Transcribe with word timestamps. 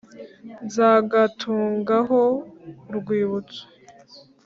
nzagatungaho 0.65 2.21
urwibutso 2.89 3.61